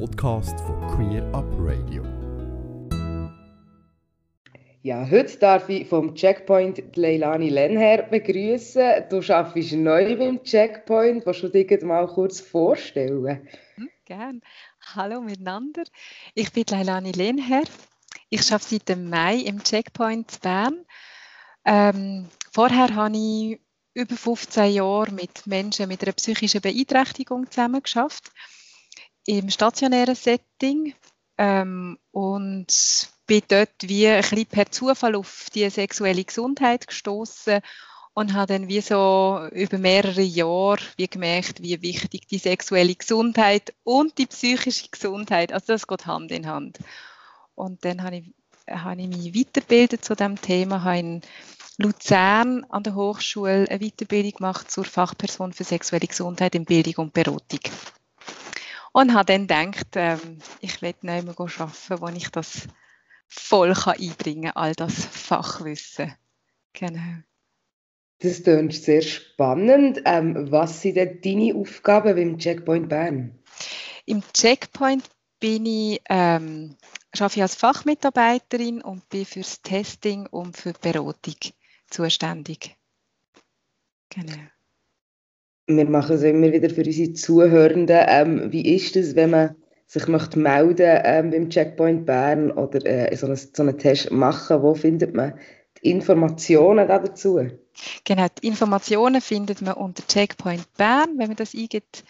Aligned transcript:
Podcast 0.00 0.58
von 0.60 0.80
Queer 0.88 1.22
Up 1.32 1.46
Radio. 1.58 2.02
Ja, 4.82 5.08
heute 5.08 5.38
darf 5.38 5.68
ich 5.68 5.86
vom 5.86 6.14
Checkpoint 6.14 6.96
Leilani 6.96 7.48
Lenher 7.48 8.02
begrüßen. 8.02 9.04
Du 9.08 9.18
arbeitest 9.32 9.74
neu 9.74 10.16
beim 10.16 10.42
Checkpoint. 10.42 11.24
Willst 11.24 11.44
du 11.44 11.48
dich 11.48 11.82
mal 11.82 12.08
kurz 12.08 12.40
vorstellen? 12.40 13.48
Hm, 13.76 13.88
Gerne. 14.04 14.40
Hallo 14.94 15.20
miteinander. 15.20 15.84
Ich 16.34 16.52
bin 16.52 16.64
Leilani 16.68 17.12
Lenher. 17.12 17.64
Ich 18.30 18.52
arbeite 18.52 18.70
seit 18.70 18.88
dem 18.88 19.08
Mai 19.08 19.36
im 19.36 19.62
Checkpoint 19.62 20.40
Bern. 20.40 20.84
Ähm, 21.64 22.28
vorher 22.52 22.94
habe 22.96 23.16
ich 23.16 23.60
über 23.94 24.16
15 24.16 24.72
Jahre 24.72 25.12
mit 25.12 25.46
Menschen 25.46 25.86
mit 25.86 26.02
einer 26.02 26.12
psychischen 26.12 26.60
Beeinträchtigung 26.60 27.48
zusammengearbeitet, 27.48 28.32
im 29.26 29.50
stationären 29.50 30.14
Setting 30.14 30.94
ähm, 31.38 31.98
und 32.10 33.08
bin 33.26 33.42
dort 33.48 33.74
wie 33.82 34.08
ein 34.08 34.20
bisschen 34.20 34.46
per 34.46 34.70
Zufall 34.70 35.14
auf 35.14 35.48
die 35.54 35.68
sexuelle 35.70 36.24
Gesundheit 36.24 36.86
gestoßen 36.86 37.60
und 38.14 38.32
habe 38.32 38.52
dann 38.52 38.68
wie 38.68 38.80
so 38.80 39.48
über 39.52 39.78
mehrere 39.78 40.22
Jahre 40.22 40.78
wie 40.96 41.08
gemerkt, 41.08 41.62
wie 41.62 41.82
wichtig 41.82 42.28
die 42.28 42.38
sexuelle 42.38 42.94
Gesundheit 42.94 43.74
und 43.82 44.18
die 44.18 44.26
psychische 44.26 44.88
Gesundheit, 44.88 45.52
also 45.52 45.72
das 45.72 45.86
geht 45.86 46.06
Hand 46.06 46.30
in 46.30 46.46
Hand. 46.46 46.78
Und 47.54 47.84
dann 47.84 48.02
habe 48.02 48.16
ich, 48.16 48.34
habe 48.68 49.00
ich 49.00 49.08
mich 49.08 49.34
weitergebildet 49.34 50.04
zu 50.04 50.14
dem 50.14 50.40
Thema, 50.40 50.84
habe 50.84 50.98
in 50.98 51.20
Luzern 51.76 52.64
an 52.68 52.84
der 52.84 52.94
Hochschule 52.94 53.66
eine 53.68 53.78
Weiterbildung 53.80 54.32
gemacht 54.32 54.70
zur 54.70 54.84
Fachperson 54.84 55.52
für 55.52 55.64
sexuelle 55.64 56.06
Gesundheit 56.06 56.54
in 56.54 56.64
Bildung 56.64 57.06
und 57.06 57.12
Beratung. 57.12 57.60
Und 58.96 59.12
habe 59.12 59.46
dann 59.46 59.72
gedacht, 59.72 59.88
ähm, 59.96 60.38
ich 60.60 60.80
will 60.80 60.90
nicht 60.90 61.02
mehr 61.02 61.16
arbeiten, 61.26 62.00
wo 62.00 62.08
ich 62.08 62.28
das 62.28 62.68
voll 63.26 63.74
kann 63.74 63.96
einbringen 63.98 64.52
kann, 64.52 64.62
all 64.62 64.74
das 64.76 65.04
Fachwissen. 65.04 66.14
Genau. 66.74 67.22
Das 68.20 68.44
klingt 68.44 68.72
sehr 68.72 69.02
spannend. 69.02 70.00
Ähm, 70.04 70.52
was 70.52 70.80
sind 70.80 70.96
denn 70.96 71.20
deine 71.20 71.56
Aufgaben 71.56 72.14
beim 72.14 72.38
Checkpoint 72.38 72.88
Bern? 72.88 73.36
Im 74.06 74.22
Checkpoint 74.32 75.10
bin 75.40 75.66
ich, 75.66 76.00
ähm, 76.08 76.76
arbeite 77.18 77.34
ich 77.38 77.42
als 77.42 77.56
Fachmitarbeiterin 77.56 78.80
und 78.80 79.08
bin 79.08 79.26
fürs 79.26 79.60
Testing 79.60 80.26
und 80.28 80.56
für 80.56 80.72
die 80.72 80.78
Beratung 80.80 81.34
zuständig. 81.90 82.76
Genau. 84.10 84.53
Wir 85.66 85.88
machen 85.88 86.16
es 86.16 86.22
immer 86.22 86.52
wieder 86.52 86.70
für 86.70 86.84
unsere 86.84 87.12
Zuhörenden. 87.14 88.00
Ähm, 88.06 88.52
wie 88.52 88.74
ist 88.74 88.96
es, 88.96 89.14
wenn 89.16 89.30
man 89.30 89.56
sich 89.86 90.06
möchte 90.08 90.38
melden 90.38 91.00
ähm, 91.04 91.30
beim 91.30 91.50
Checkpoint 91.50 92.06
Bern 92.06 92.50
oder 92.50 92.84
äh, 92.84 93.16
so, 93.16 93.26
einen, 93.26 93.36
so 93.36 93.62
einen 93.62 93.78
Test 93.78 94.10
machen? 94.10 94.62
Wo 94.62 94.74
findet 94.74 95.14
man 95.14 95.38
die 95.82 95.90
Informationen 95.90 96.86
dazu? 96.86 97.40
Genau, 98.04 98.26
die 98.40 98.46
Informationen 98.46 99.20
findet 99.20 99.62
man 99.62 99.74
unter 99.74 100.06
Checkpoint 100.06 100.72
Bern, 100.76 101.16
wenn 101.16 101.28
man 101.28 101.36
das 101.36 101.54
eingibt 101.54 102.04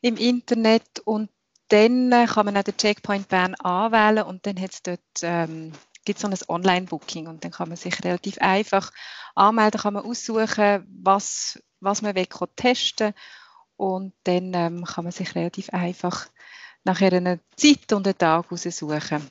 im 0.00 0.16
Internet 0.16 1.00
und 1.04 1.30
dann 1.68 2.10
kann 2.26 2.46
man 2.46 2.56
auch 2.56 2.62
den 2.62 2.76
Checkpoint 2.76 3.28
Bern 3.28 3.54
anwählen 3.56 4.26
und 4.26 4.46
dann 4.46 4.60
hat 4.60 4.72
es 4.72 4.82
dort 4.82 5.00
ähm, 5.22 5.72
gibt 6.08 6.20
so 6.20 6.26
ein 6.26 6.34
Online-Booking 6.48 7.26
und 7.26 7.44
dann 7.44 7.50
kann 7.50 7.68
man 7.68 7.76
sich 7.76 8.02
relativ 8.02 8.38
einfach 8.38 8.90
anmelden, 9.34 9.80
kann 9.80 9.92
man 9.92 10.06
aussuchen, 10.06 10.86
was, 11.02 11.62
was 11.80 12.02
man 12.02 12.14
will 12.14 12.26
testen 12.56 13.14
und 13.76 14.12
dann 14.24 14.52
ähm, 14.54 14.84
kann 14.84 15.04
man 15.04 15.12
sich 15.12 15.34
relativ 15.34 15.70
einfach 15.70 16.28
nach 16.84 17.00
einer 17.00 17.38
Zeit 17.56 17.92
und 17.92 18.06
einem 18.06 18.18
Tag 18.18 18.50
aussuchen. 18.50 19.22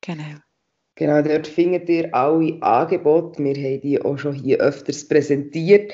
Genau. 0.00 0.40
Genau, 0.94 1.20
dort 1.20 1.46
findet 1.46 1.88
ihr 1.90 2.14
alle 2.14 2.56
Angebote. 2.62 3.44
Wir 3.44 3.54
haben 3.54 3.80
die 3.82 4.00
auch 4.00 4.16
schon 4.16 4.32
hier 4.32 4.58
öfters 4.60 5.06
präsentiert. 5.06 5.92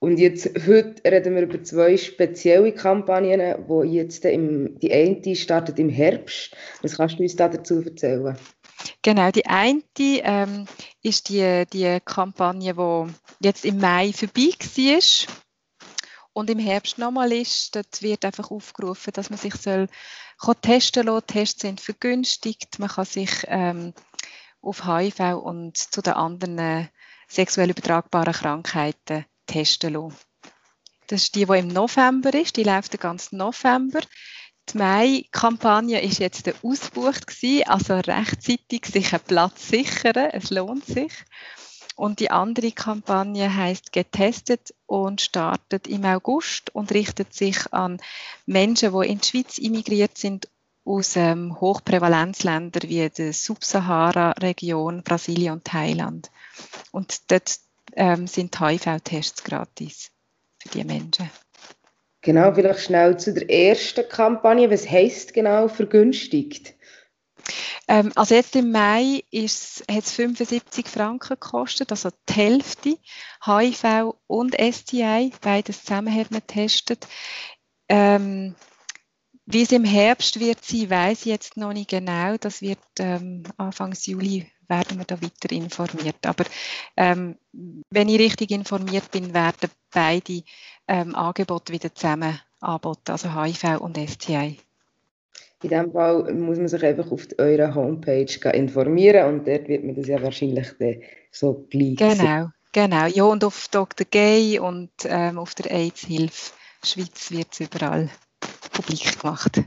Und 0.00 0.18
jetzt, 0.18 0.50
heute 0.66 1.02
reden 1.04 1.36
wir 1.36 1.42
über 1.42 1.62
zwei 1.62 1.96
spezielle 1.96 2.72
Kampagnen, 2.72 3.66
die 3.68 3.92
jetzt 3.92 4.24
im, 4.24 4.78
die 4.80 4.92
eine 4.92 5.36
startet 5.36 5.78
im 5.78 5.90
Herbst. 5.90 6.56
Was 6.82 6.96
kannst 6.96 7.18
du 7.18 7.22
uns 7.22 7.36
da 7.36 7.48
dazu 7.48 7.82
erzählen? 7.84 8.36
Genau, 9.02 9.30
die 9.30 9.46
eine 9.46 9.82
ähm, 9.98 10.66
ist 11.02 11.30
die, 11.30 11.64
die 11.72 12.00
Kampagne, 12.04 12.74
die 12.74 13.14
jetzt 13.40 13.64
im 13.64 13.78
Mai 13.78 14.12
vorbei 14.12 14.54
war 14.60 15.34
und 16.34 16.50
im 16.50 16.58
Herbst 16.58 16.98
nochmal 16.98 17.32
ist. 17.32 17.74
Dort 17.74 18.02
wird 18.02 18.24
einfach 18.24 18.50
aufgerufen, 18.50 19.12
dass 19.14 19.30
man 19.30 19.38
sich 19.38 19.54
soll 19.54 19.88
testen 20.60 21.06
lassen. 21.06 21.26
Tests 21.26 21.62
sind 21.62 21.80
vergünstigt. 21.80 22.78
Man 22.78 22.90
kann 22.90 23.06
sich 23.06 23.30
ähm, 23.46 23.94
auf 24.60 24.84
HIV 24.84 25.36
und 25.42 25.78
zu 25.78 26.02
den 26.02 26.14
anderen 26.14 26.88
sexuell 27.26 27.70
übertragbaren 27.70 28.34
Krankheiten 28.34 29.24
testen 29.46 29.94
lassen. 29.94 30.16
Das 31.06 31.22
ist 31.22 31.34
die, 31.34 31.46
die 31.46 31.58
im 31.58 31.68
November 31.68 32.34
ist. 32.34 32.56
Die 32.56 32.64
läuft 32.64 32.92
den 32.92 33.00
ganzen 33.00 33.38
November. 33.38 34.00
Die 34.68 34.78
Mai-Kampagne 34.78 36.00
ist 36.00 36.18
jetzt 36.18 36.48
ausgebucht 36.62 37.26
also 37.66 37.94
rechtzeitig 37.94 38.86
sich 38.86 39.12
einen 39.12 39.24
Platz 39.24 39.68
sichern. 39.68 40.30
Es 40.32 40.50
lohnt 40.50 40.84
sich. 40.84 41.12
Und 41.96 42.20
die 42.20 42.30
andere 42.30 42.72
Kampagne 42.72 43.54
heißt 43.54 43.92
Getestet 43.92 44.74
und 44.86 45.20
startet 45.20 45.86
im 45.86 46.04
August 46.04 46.74
und 46.74 46.92
richtet 46.92 47.34
sich 47.34 47.72
an 47.72 48.00
Menschen, 48.46 48.92
die 48.92 49.08
in 49.08 49.20
die 49.20 49.28
Schweiz 49.28 49.58
immigriert 49.58 50.16
sind 50.16 50.48
aus 50.84 51.16
ähm, 51.16 51.60
Hochprävalenzländern 51.60 52.88
wie 52.88 53.08
der 53.08 53.32
Subsahara-Region, 53.32 55.02
Brasilien 55.02 55.54
und 55.54 55.64
Thailand. 55.64 56.30
Und 56.90 57.30
dort 57.30 57.58
ähm, 57.92 58.26
sind 58.26 58.58
HIV-Tests 58.58 59.44
gratis 59.44 60.10
für 60.58 60.68
die 60.70 60.84
Menschen. 60.84 61.30
Genau, 62.22 62.52
vielleicht 62.52 62.80
schnell 62.80 63.18
zu 63.18 63.32
der 63.32 63.48
ersten 63.50 64.06
Kampagne. 64.08 64.70
Was 64.70 64.88
heißt 64.88 65.32
genau 65.32 65.68
vergünstigt? 65.68 66.74
Ähm, 67.88 68.12
also 68.14 68.34
jetzt 68.34 68.54
im 68.56 68.70
Mai 68.70 69.24
hat 69.32 70.04
es 70.04 70.12
75 70.12 70.86
Franken 70.86 71.28
gekostet, 71.30 71.90
also 71.90 72.10
die 72.28 72.32
Hälfte. 72.34 72.98
HIV 73.44 74.14
und 74.26 74.54
STI, 74.54 75.32
beides 75.40 75.84
zusammen 75.84 76.14
hat 76.14 76.30
man 76.30 76.42
getestet. 76.46 77.08
Ähm, 77.88 78.54
wie 79.46 79.62
es 79.62 79.72
im 79.72 79.84
Herbst 79.84 80.38
wird 80.38 80.62
sein, 80.64 80.90
weiß 80.90 81.20
ich 81.20 81.26
jetzt 81.26 81.56
noch 81.56 81.72
nicht 81.72 81.90
genau. 81.90 82.36
Das 82.36 82.60
wird 82.60 82.78
ähm, 82.98 83.42
Anfang 83.56 83.94
Juli 84.00 84.46
werden 84.70 84.98
wir 84.98 85.04
da 85.04 85.20
weiter 85.20 85.52
informiert. 85.52 86.24
Aber 86.24 86.44
ähm, 86.96 87.36
wenn 87.90 88.08
ich 88.08 88.18
richtig 88.18 88.50
informiert 88.50 89.10
bin, 89.10 89.34
werden 89.34 89.70
beide 89.92 90.42
ähm, 90.88 91.14
Angebote 91.14 91.72
wieder 91.72 91.94
zusammen 91.94 92.40
angeboten, 92.60 93.10
also 93.12 93.34
HIV 93.34 93.80
und 93.80 93.98
STI. 93.98 94.58
In 95.62 95.68
diesem 95.68 95.92
Fall 95.92 96.32
muss 96.32 96.56
man 96.56 96.68
sich 96.68 96.82
einfach 96.84 97.10
auf 97.10 97.26
eurer 97.36 97.74
Homepage 97.74 98.50
informieren 98.54 99.34
und 99.34 99.46
dort 99.46 99.68
wird 99.68 99.84
man 99.84 99.94
das 99.94 100.06
ja 100.06 100.22
wahrscheinlich 100.22 100.68
so 101.30 101.66
gleich 101.68 101.96
Genau, 101.96 102.14
sehen. 102.14 102.52
genau. 102.72 103.06
Ja, 103.06 103.24
und 103.24 103.44
auf 103.44 103.68
Dr. 103.68 104.06
Gay 104.10 104.58
und 104.58 104.90
ähm, 105.04 105.38
auf 105.38 105.54
der 105.54 105.70
AIDS-Hilfe 105.70 106.52
Schweiz 106.82 107.30
wird 107.30 107.48
es 107.52 107.60
überall 107.60 108.08
publik 108.72 109.20
gemacht. 109.20 109.62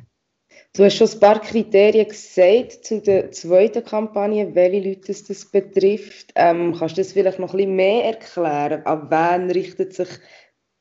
Du 0.76 0.84
hast 0.84 0.96
schon 0.98 1.08
ein 1.08 1.20
paar 1.20 1.40
Kriterien 1.40 2.08
gesagt 2.08 2.84
zu 2.84 3.00
der 3.00 3.32
zweiten 3.32 3.86
Kampagne, 3.86 4.56
welche 4.56 4.90
Leute 4.90 5.14
das, 5.14 5.46
betrifft. 5.46 6.32
Ähm, 6.34 6.76
kannst 6.76 6.98
du 6.98 7.02
das 7.02 7.14
vielleicht 7.14 7.38
noch 7.38 7.54
ein 7.54 7.58
bisschen 7.58 7.76
mehr 7.76 8.06
erklären? 8.06 8.84
An 8.88 9.08
wen 9.12 9.52
richtet 9.52 9.94
sich 9.94 10.10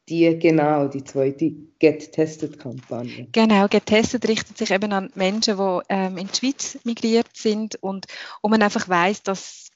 die 0.08 0.38
genau, 0.38 0.88
die 0.88 1.04
zweite 1.04 1.50
Get 1.78 2.10
Tested-Kampagne? 2.10 3.28
Genau, 3.32 3.68
Get 3.68 3.84
Tested 3.84 4.26
richtet 4.26 4.56
sich 4.56 4.70
eben 4.70 4.94
an 4.94 5.10
Menschen, 5.14 5.58
die 5.58 5.80
ähm, 5.90 6.16
in 6.16 6.26
die 6.28 6.36
Schweiz 6.36 6.78
migriert 6.84 7.28
sind 7.34 7.76
und 7.82 8.06
wo 8.42 8.48
man 8.48 8.62
einfach 8.62 8.88
weiß, 8.88 9.24
dass 9.24 9.68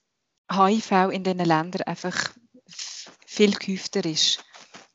HIV 0.51 1.11
in 1.13 1.25
diesen 1.25 1.45
Ländern 1.45 1.83
einfach 1.83 2.33
viel 3.27 3.53
gehäufter 3.53 4.03
ist 4.07 4.43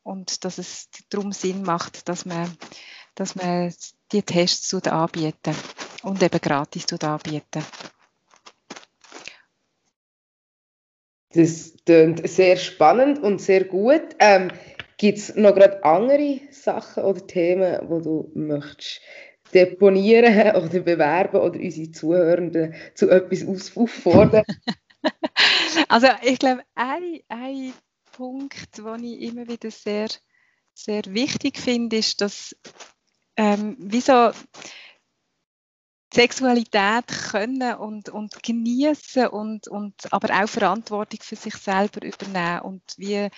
und 0.02 0.44
dass 0.46 0.58
es 0.58 0.90
darum 1.12 1.32
Sinn 1.32 1.62
macht, 1.62 2.10
dass 2.10 2.26
man 2.26 2.58
dass 3.16 3.36
man 3.36 3.74
die 4.12 4.24
Tests 4.24 4.74
anbieten 4.74 5.56
und 6.04 6.22
eben 6.22 6.42
gratis 6.42 6.86
anbieten. 7.02 7.64
Das 11.34 11.74
klingt 11.86 12.28
sehr 12.28 12.58
spannend 12.58 13.20
und 13.20 13.42
sehr 13.42 13.64
gut. 13.64 14.02
Ähm, 14.20 14.52
Gibt 14.98 15.18
es 15.18 15.36
noch 15.36 15.56
gerade 15.56 15.84
andere 15.84 16.42
Sachen 16.52 17.04
oder 17.04 17.26
Themen, 17.26 17.90
wo 17.90 18.00
du 18.02 18.32
möchtest 18.36 19.02
deponieren 19.54 20.56
oder 20.56 20.80
bewerben 20.80 21.42
oder 21.42 21.60
unsere 21.60 21.92
Zuhörenden 21.92 22.76
zu 22.94 23.10
etwas 23.10 23.76
auffordern? 23.76 24.44
also 25.88 26.08
ich 26.22 26.38
glaube, 26.38 26.62
ein, 26.76 27.20
ein 27.30 27.74
Punkt, 28.12 28.78
den 28.78 29.04
ich 29.04 29.22
immer 29.22 29.48
wieder 29.48 29.72
sehr, 29.72 30.10
sehr 30.74 31.02
wichtig 31.08 31.58
finde, 31.58 31.98
ist, 31.98 32.22
dass 32.22 32.56
ähm, 33.42 33.76
wie 33.80 34.02
so 34.02 34.32
Sexualität 36.14 37.08
können 37.32 37.74
und, 37.76 38.10
und 38.10 38.44
genießen 38.44 39.28
und, 39.28 39.68
und 39.68 40.14
aber 40.14 40.44
auch 40.44 40.48
Verantwortung 40.48 41.20
für 41.24 41.36
sich 41.36 41.56
selber 41.56 42.06
übernehmen 42.06 42.60
und 42.60 42.84
wie, 42.98 43.30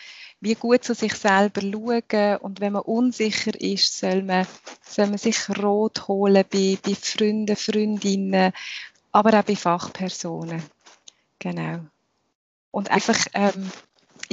wie 0.42 0.56
gut 0.56 0.84
zu 0.84 0.94
sich 0.94 1.14
selber 1.14 1.62
schauen 1.62 2.38
und 2.38 2.60
wenn 2.60 2.74
man 2.74 2.82
unsicher 2.82 3.54
ist, 3.62 3.98
soll 3.98 4.24
man, 4.24 4.46
soll 4.86 5.08
man 5.08 5.20
sich 5.20 5.38
Rot 5.58 6.08
holen 6.10 6.44
bei, 6.52 6.78
bei 6.84 6.96
Freunden, 6.96 7.56
Freundinnen, 7.56 8.52
aber 9.14 9.40
auch 9.40 9.44
bei 9.44 9.56
Fachpersonen. 9.56 10.64
Genau. 11.40 11.80
Und 12.72 12.92
einfach 12.92 13.20
ähm, 13.36 13.72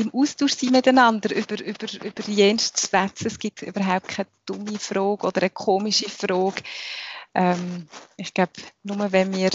im 0.00 0.12
Austausch 0.14 0.54
sein 0.54 0.70
miteinander 0.70 1.34
über, 1.34 1.60
über, 1.62 1.86
über 2.04 2.22
jenst 2.28 2.80
Schwätzen. 2.80 3.26
Es 3.26 3.38
gibt 3.38 3.62
überhaupt 3.62 4.08
keine 4.08 4.28
dumme 4.46 4.78
Frage 4.78 5.26
oder 5.26 5.40
eine 5.42 5.50
komische 5.50 6.08
Frage. 6.08 6.62
Ähm, 7.34 7.86
ich 8.16 8.34
glaube, 8.34 8.52
nur 8.82 9.12
wenn 9.12 9.34
wir 9.34 9.50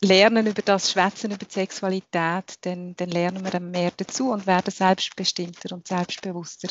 lernen 0.00 0.46
über 0.46 0.62
das 0.62 0.90
Schwätzen, 0.90 1.30
über 1.30 1.44
die 1.44 1.52
Sexualität, 1.52 2.56
dann, 2.62 2.94
dann 2.96 3.08
lernen 3.08 3.44
wir 3.44 3.60
mehr 3.60 3.92
dazu 3.96 4.32
und 4.32 4.46
werden 4.46 4.70
selbstbestimmter 4.70 5.74
und 5.74 5.86
selbstbewusster. 5.86 6.68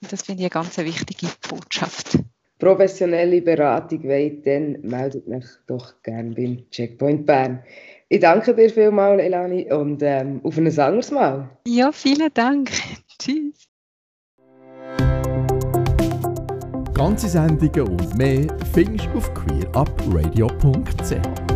Und 0.00 0.12
das 0.12 0.22
finde 0.22 0.42
ich 0.42 0.52
eine 0.54 0.64
ganz 0.64 0.78
wichtige 0.78 1.28
Botschaft. 1.48 2.18
Professionelle 2.58 3.42
Beratung 3.42 4.04
wollt, 4.04 4.46
dann 4.46 4.80
meldet 4.82 5.26
mich 5.28 5.44
doch 5.66 6.00
gerne 6.02 6.34
beim 6.34 6.70
Checkpoint 6.70 7.26
Bern. 7.26 7.62
Ich 8.14 8.20
danke 8.20 8.54
dir 8.54 8.70
vielmals, 8.70 9.20
Elani, 9.20 9.72
und 9.72 10.00
ähm, 10.00 10.40
auf 10.44 10.56
ein 10.56 10.68
anderes 10.68 11.10
Mal. 11.10 11.48
Ja, 11.66 11.90
vielen 11.90 12.32
Dank. 12.32 12.70
Tschüss. 13.20 13.66
Ganze 16.94 17.28
Sendungen 17.28 17.88
und 17.88 18.16
mehr 18.16 18.46
findest 18.72 19.08
du 19.12 19.18
auf 19.18 19.34
queerupradio.ch. 19.34 21.53